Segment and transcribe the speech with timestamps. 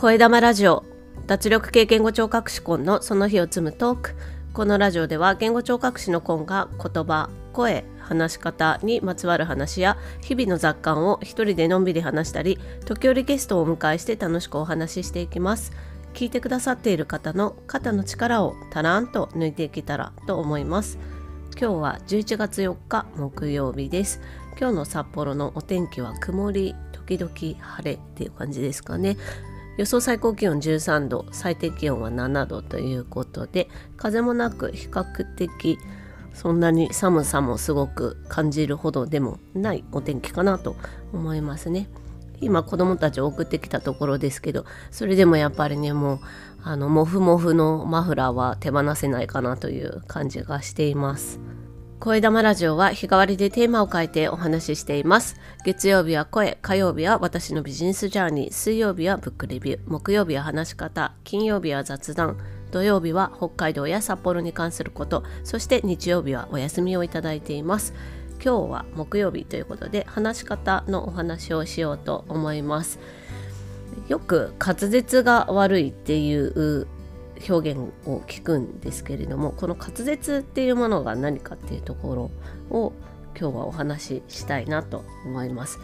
[0.00, 0.82] 声玉ラジオ。
[1.26, 4.16] 脱力系言語聴覚士コンのその日を積むトーク。
[4.54, 15.70] このラジオでは言語聴覚士のコンが言葉声話し方にまつわる話や日々の雑感を一人でのんびり話したり時折ゲストをお迎えして楽しくお話ししていきます。
[16.14, 20.98] 聞いてくださっている方の肩の力をたらんと抜いていけたらと思います。
[21.60, 24.22] 今日は11月4日木曜日です。
[24.58, 29.18] 今日の札幌のお天気は曇り時々晴れっていう感じですかね。
[29.76, 35.78] 予想最高気温13度最低気温は7度ということで風もなく比較的
[36.34, 40.76] そんなに寒さもすごく感じるほどでもないお天気かなと
[41.12, 41.88] 思いますね。
[42.40, 46.20] 今子供たちを送ってきたところですけどそれでもやっぱりねもう
[46.62, 51.38] あのモフモフのマフラーは手放せないかなという感じがしています。
[52.00, 55.36] 声玉ラジオは日替わりでテーマを変えてお話ししています。
[55.66, 62.38] 月曜日は声、火曜日は私のビジネスジャーニー、水曜日はブックレビュー、木曜日は話し方、金曜日は雑談、
[62.70, 67.92] 土曜日は北海道や札幌に関すること、そして日曜日はお休みをいただいています。
[68.42, 72.98] 今日は木曜日ということで話し方のお話をしようと思います。
[74.08, 76.86] よく滑舌が悪いっていう
[77.48, 82.14] 表現を聞くんですけれどもこの滑舌っていうものが何かっていうとこ
[82.70, 82.92] ろを
[83.38, 85.78] 今日はお話ししたいなと思います。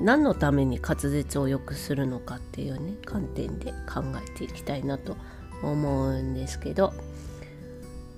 [0.00, 5.16] 何のために滑舌を良くするのかっていうね観点で考えていきたいなと
[5.62, 6.92] 思うんですけど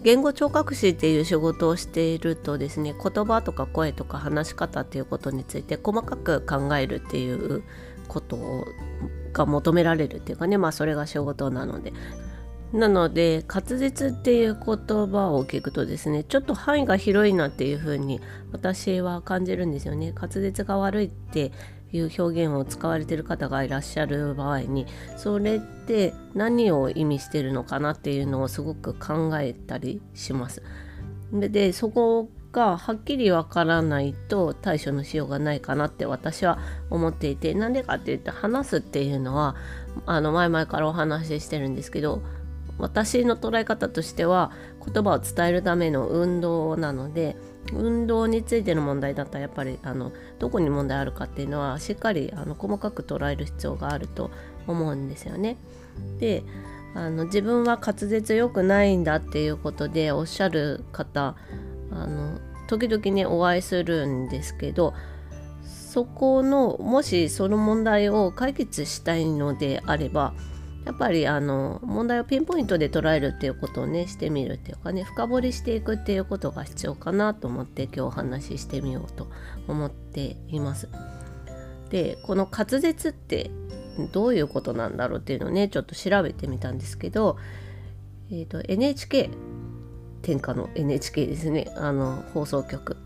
[0.03, 7.63] 言語聴覚士っていう仕事をしているとですね言葉とか声とか話し方っていうことについて細かく考えるっていう
[8.07, 8.65] こと
[9.33, 11.93] が求められるっていうかねまあそれが仕事なので
[12.73, 14.77] なので滑舌っていう言
[15.07, 18.21] 葉を聞くとですねちょっと範囲が広いなっていうふうに
[18.53, 21.51] 私は感じるんですよね滑舌が悪いって
[21.93, 30.63] いう表現を使われてる方がいらっしゃる場合にそれって何を意味してるのかなっていうのをすごく考えたりします。
[31.33, 36.59] でそこがはっきりわからないと対処のしようがないかなって私は
[36.91, 39.55] 思っていてなんでかって言って話すっていうのは
[40.07, 42.23] あの前々からお話ししてるんですけど
[42.79, 44.53] 私の捉え方としては
[44.85, 47.37] 言葉を伝えるための運動なので
[47.73, 54.31] 運動についての問題だったらやっぱりあのどこに問題あるかっていうのはしっかりあの細かく捉える必要があると
[54.67, 55.57] 思うんですよね。
[56.19, 56.45] で
[56.95, 61.37] あの自分は滑舌良くないんだっていうことでおっしゃる方
[61.91, 62.39] あの
[62.69, 64.95] 時々ねお会いするんですけど
[65.63, 70.35] そこのもしその問題を解決したいのであれば
[70.85, 79.29] やっぱりあの問題をピンポイントで捉えるっていうことをねしてみるっていうかね深掘りしていくっていうことが必要かなと思って今日お話ししてみようと
[79.67, 80.89] 思っています。
[81.91, 83.51] でこの滑舌って
[84.13, 87.37] どういうことなんだろうっていうのをねちょっと調べてみたんですけど、
[88.31, 89.31] えーと、NHK
[90.23, 91.71] 天下の NHK ですね。
[91.77, 92.97] あの放送局。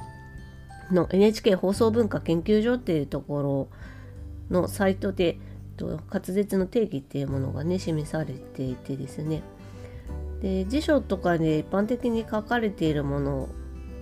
[0.92, 3.68] の NHK 放送文化研究所っていうところ
[4.50, 5.38] のサイトで
[5.78, 9.42] 滑舌の定義っていうものがね示されていてですね。
[10.40, 13.48] で辞書とかで一般的に書かれているもの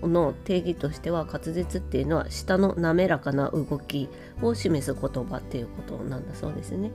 [0.02, 4.08] の定義としては滑舌っていうのは舌の滑らかな動き
[4.40, 6.90] を示す言葉っていうことなんだそうですね。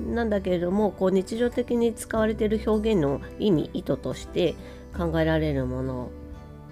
[0.00, 4.56] なんだけれどもこう日常的に使われている表現の意味意図として
[4.96, 6.10] 考えられるもの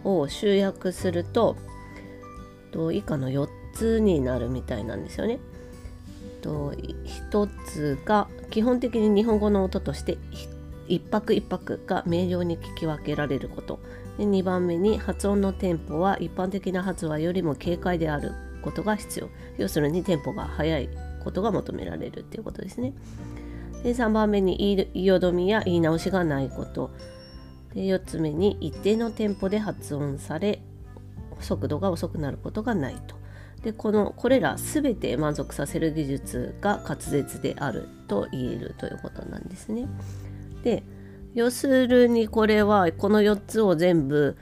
[0.05, 1.57] を集約すると
[2.93, 5.39] 以下の4つになるみたいなんですよね。
[6.41, 6.73] と
[7.05, 10.19] 一つが基本的に日本語の音として
[10.89, 13.79] 一拍一拍が明瞭に聞き分けられること。
[14.19, 19.29] で2番目に発音のテンポは一般的な発話よりも軽快であることが必要。
[19.59, 20.89] 要するにテンポが速い
[21.23, 22.93] ことが求められるっていうことですね。
[23.83, 26.91] で3番目に言いよどみや言い直しがないこと。
[27.75, 30.63] で4つ目に一定のテンポで発音され
[31.41, 33.17] 速度が遅くなることがないと
[33.63, 39.87] でこのこれら全て満足させる技術が滑舌であると言えるということなんですね。
[40.65, 40.83] で
[41.35, 44.37] 要するにこれはこの4つを全部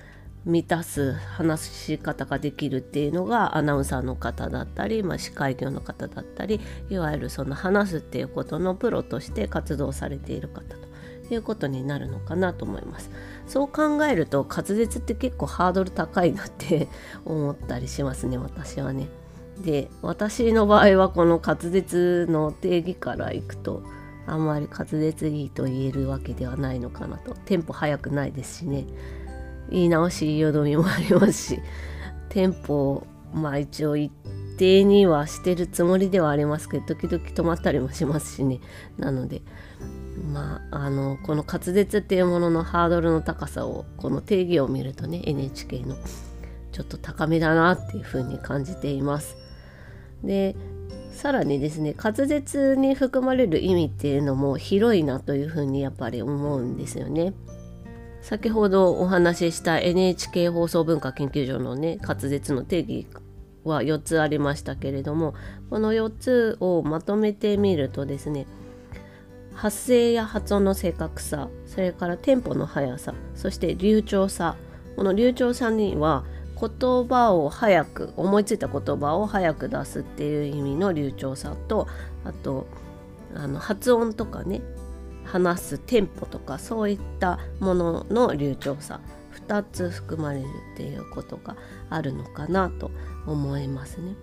[0.44, 10.89] 満たす話し方ができるっていうのがアナウンサーの方だったり、まあ、司会業の方だったりいわゆるその話すっていうことのプロとして活動されている方と
[11.34, 13.10] いうことになるのかなと思います。
[13.46, 16.88] そう考えると滑舌って結構ハードル高いなって
[17.24, 19.08] 思ったりしますね私はね。
[19.62, 23.82] で私の場合はこの滑舌の定義からいくと
[24.26, 28.86] あんまり滑舌いいと言えるわけではないのかなとテンポ速くないですしね
[29.70, 31.60] 言い直し言いよどみもありますし
[32.28, 34.12] テンポまあ一応一
[34.56, 38.60] 定にはしてるつもりではありますけど時々止まったりもしますしね
[38.98, 39.42] なので
[40.32, 45.96] まああのこの滑舌っていうもののハードルの高さをこの定義を見るとね NHK の
[46.72, 49.36] ちょっと高めだなっていうふうに感じています。
[50.22, 50.56] で
[51.12, 57.34] さらにですね滑舌に含まれる意味っていうのも広いなというふうにやっぱり思うんですよね。
[58.22, 63.06] 先ほどお話しした NHK 放送文化研究所のね滑舌の定義
[63.64, 65.34] は4つありましたけれども
[65.70, 68.46] この4つをまとめてみるとですね
[69.60, 74.56] 発声や発音の正確さそれからテンポの速さそして流暢さ
[74.96, 76.24] この流暢さには
[76.58, 81.88] 言葉を早く思いついた言葉を早く出すっていう意味の流暢さと
[82.24, 82.68] あと
[83.34, 84.62] あの発音とかね
[85.26, 89.02] 話すテンポとかそういったものの流暢さ
[89.46, 91.54] 2つ含まれるっていうことが
[91.90, 92.90] あるのかなと
[93.26, 94.14] 思いますね。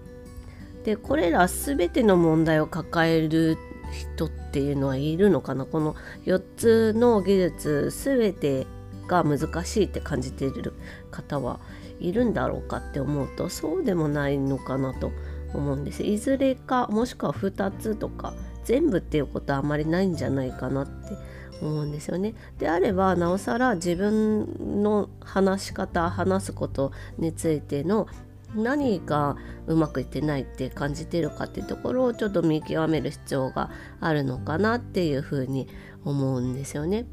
[0.84, 3.57] でこれら全ての問題を抱える
[3.92, 5.95] 人っていうのはいるのかなこの
[6.25, 8.68] 4つの技術全て
[9.07, 10.74] が難しいって感じている
[11.12, 11.60] 方は
[12.00, 15.12] いるんだろうかって思うとそうでもないのかなと
[15.54, 18.34] 思うんですいずれかもしくは2つとか
[18.66, 21.18] 全部っていうことはあまりないんじゃないかなって
[21.62, 22.36] 思うんですよね。
[22.60, 28.07] であればなおさら自分の話し方話すことについての
[28.56, 29.36] 何が
[29.68, 35.68] うまくいってないって感じてるかっていうところをちょっと見極める必要があるのかなっていうふうに
[36.06, 37.06] 思うんですよね。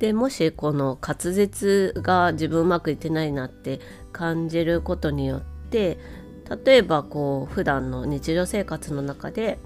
[0.00, 3.80] でもしこの滑舌が自分うまくいってないなって
[4.12, 5.98] 感じることによって
[6.64, 9.58] 例えばこう普段の日常生活の中で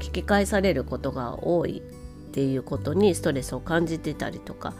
[0.00, 1.82] 聞き返されることが多い
[2.30, 4.74] っていうことにストレスを感じてたりとか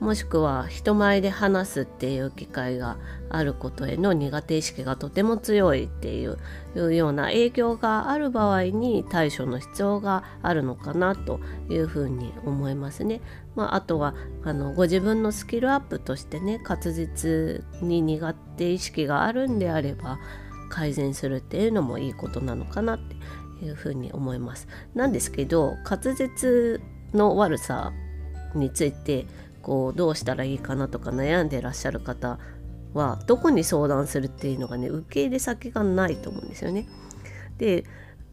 [0.00, 2.98] もしくは人前で話すっていう機会が
[3.30, 13.20] あることへの苦手意識がとても強いっていうような影響がある場合に対処の必要があるのかなというふうに思いますね。
[13.54, 14.14] まあ、あとは
[14.44, 20.18] あのご自分のスキルアップとしてね滑舌に苦手意識があるんであれば
[20.68, 24.66] 改善するっていうのもいいことなのかなっていうふうに思います。
[24.94, 26.80] なんですけど滑舌
[27.12, 27.92] の悪さ
[28.54, 29.26] について
[29.64, 32.38] こうどうしたらいいかなとか悩んでらっしゃる方
[32.92, 36.86] はどこに相談するっていうのがね受け入れ先がないと思うんですよね。
[37.58, 37.84] で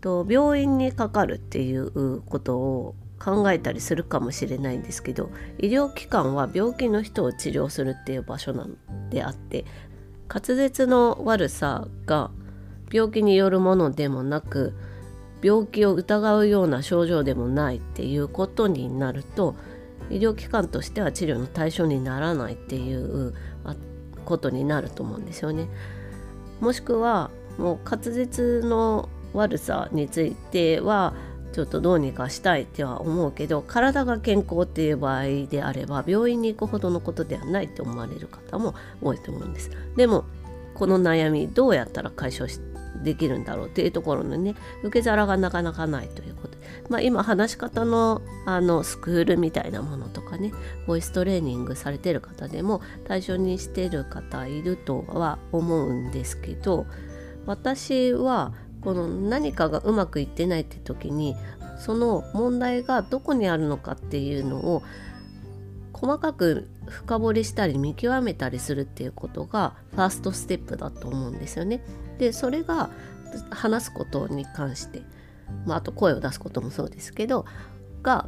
[0.01, 5.30] と病院にかかるっていうことを考えたりするかもしれないんですけど
[5.60, 8.75] 医療機関は病気の人を治療するっていう場所なの
[9.12, 9.63] であって
[10.28, 12.31] 滑舌の悪さが
[12.92, 14.74] 病気によるものでもなく
[15.44, 19.56] 病気を疑うような症状でもないっていうことになると
[20.12, 23.34] 医療機関としては治療の対象にならないっていう
[24.25, 25.68] ことになると思うんですよね。
[26.60, 31.13] もしくはもう滑舌の悪さについては
[31.54, 39.72] ちょっとどうにかしたいっては思うけど体が健康っていう場合であれば病院に行くほどのことではないと思われる方も多いと思うんです。
[39.96, 40.25] でも
[40.75, 42.70] この悩みどうやったら解消して
[43.04, 46.58] できるんだろうっていうところのね受け皿がなかなかないということで、
[46.90, 50.52] まあ、今話し方のあのスクールみたいなものとかね
[50.88, 56.86] ボイストレーニングされてる方でも対象にしてる方いるとは思うんですけど
[57.46, 61.36] 私はこの何かがうまくいってないって時に
[61.80, 64.83] その問題がどこにあるのかっていうのを
[65.94, 71.83] 細かく深掘りしたり見極めたりするっていうことがファーストステップだと思うんですよね。
[72.21, 72.92] でそれが
[73.49, 75.01] 話すことに関して、
[75.66, 77.47] まあ、あと声を出すこともそうですけど
[78.04, 78.28] が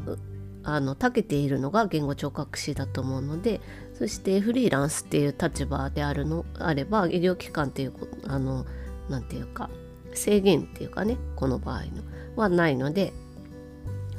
[0.63, 3.62] あの長けているのが言語聴覚士だと思うので
[3.93, 7.93] そしてフリーランスっていう立場であるのあれば医療機関っていう
[8.25, 8.65] あの
[9.09, 9.69] 何て言うか
[10.15, 12.01] 制限っていうかねこの場合の
[12.35, 13.13] はないので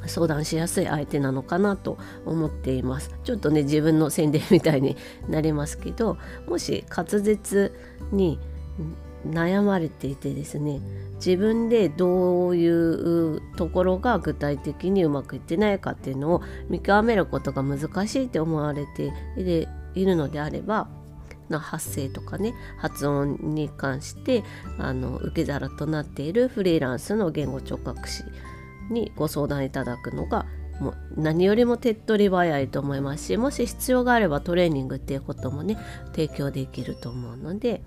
[0.05, 3.13] 相談しやすい相手なのかなと思っています。
[3.25, 4.95] ちょっとね自分の宣伝みたいに
[5.27, 6.17] なりますけど
[6.47, 7.73] もし滑舌
[8.13, 8.39] に
[9.25, 10.79] 悩まれていてですね
[11.15, 19.13] 自分でどういうところが具体的にうまくいってないかっていうのを見極めることが難しいって思われて
[19.95, 20.87] いるのであれば
[21.51, 24.43] 発声とかね発音に関して
[24.79, 28.23] あの受け皿となっているフリーランスの言語聴覚士
[28.89, 30.45] にご相談いただくのが
[30.79, 35.77] もう何よりも手っ取り早いと思いますしもし必要があればトレーニングっていうこともね
[36.07, 37.81] 提供できると思うので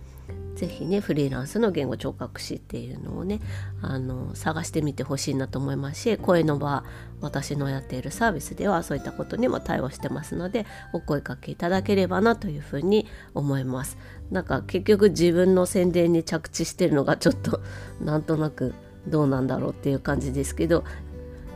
[0.59, 3.41] 是非ねフリーランスの言語聴覚士っていうのをね
[3.81, 6.83] あの探してみてほしいなと思いますし声の場
[7.21, 13.99] 私のやっているサービスではそういったことにも対応してますのでお声かけいただければなというふうに思います。
[14.31, 17.61] なんか結局自分の宣伝に着地してるのがちょっと
[18.03, 18.75] なんとなく
[19.07, 20.85] どうなんだろうっていう感じですけど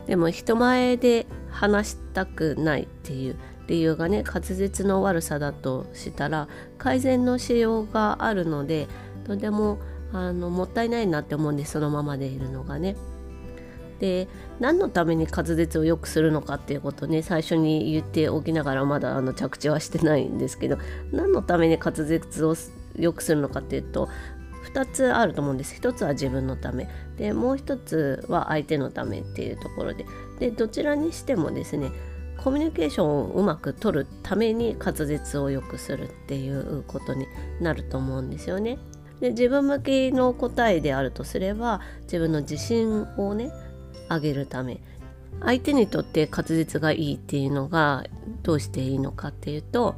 [0.07, 3.35] でも人前で話したくないっていう
[3.67, 8.87] 理由がね滑舌の悪さだとしたら改善のしようがあるので
[9.25, 9.79] とても
[10.11, 12.95] あのもったいないなって思うんですそのままでいるのがね。
[13.99, 14.27] で
[14.59, 20.77] 何のために滑舌を良くするのかっていうことね最初に言っておきながらまだあの着地はしてないんですけど
[21.11, 22.55] 何のために滑舌を
[22.97, 24.09] 良くするのかっていうと
[24.73, 25.79] 2つあると思うんです。
[25.79, 26.89] 1つは自分のため。
[27.17, 30.05] でもう1つは相手のためっていうところで。
[30.39, 31.91] でどちらにしてもですね
[32.43, 37.25] コミュニケーションをうまく取るために滑舌を良くするっていうことに
[37.61, 38.79] なると思うんですよね。
[39.21, 43.51] で自分向きの答えであるとすれば自分の自信をね
[44.09, 44.81] 上げるため
[45.39, 48.03] 相手にとって滑舌がいいっていうのが
[48.41, 49.95] どうしていいのかっていうと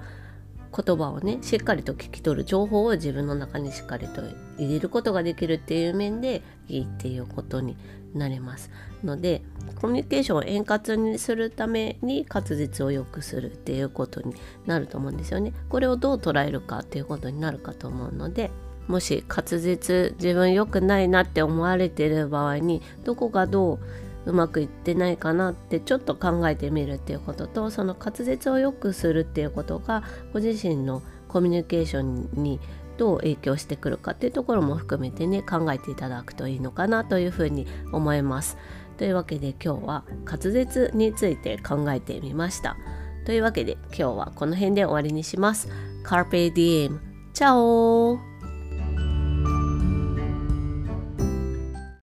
[0.75, 4.21] 言葉をねしっかりと聞き取る情報を自分の中にしっかりと
[4.59, 7.75] 入れることができるっていう面でいいっていうことに
[8.17, 8.71] なります
[9.03, 9.41] ので
[9.81, 14.33] コミュニケーションを円滑にするために滑舌を良くするっていうことに
[14.65, 15.53] なると思うんですよね。
[15.69, 18.51] これをどう捉えるかっていうことになるかと思うので
[18.87, 23.79] もし滑舌自分良くないなって思われてる場合にどこがどう
[24.25, 30.03] うまくいってないかなってちょっと考えてみるっていうこととその滑舌を良くするっていうことが
[30.33, 32.59] ご自身のコミュニケーションに
[32.97, 38.57] どう影響してくるかっていうところも含めてね考えていただくといいのかなというふうに思います。
[38.97, 42.77] というわけで今日は滑舌について考えてみました。
[43.25, 45.69] というわけで今日はこの辺で終わりにします。
[46.03, 46.99] Carpe Diem!
[47.33, 48.34] チャオ